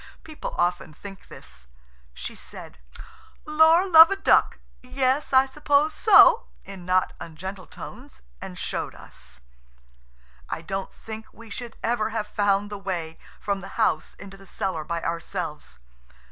People 0.23 0.55
often 0.57 0.95
think 0.95 1.27
this. 1.27 1.67
She 2.15 2.33
said: 2.33 2.79
"Lor, 3.45 3.87
love 3.87 4.09
a 4.09 4.15
duck–yes, 4.15 5.31
I 5.31 5.45
suppose 5.45 5.93
so," 5.93 6.47
in 6.65 6.87
not 6.87 7.13
ungentle 7.19 7.67
tones, 7.67 8.23
and 8.41 8.57
showed 8.57 8.95
us. 8.95 9.41
I 10.49 10.63
don't 10.63 10.91
think 10.91 11.27
we 11.31 11.51
should 11.51 11.75
ever 11.83 12.09
have 12.09 12.25
found 12.25 12.71
the 12.71 12.79
way 12.79 13.19
from 13.39 13.61
the 13.61 13.77
house 13.77 14.15
into 14.15 14.37
the 14.37 14.47
cellar 14.47 14.83
by 14.83 15.03
ourselves. 15.03 15.77